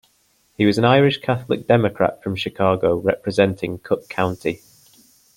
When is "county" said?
4.09-4.59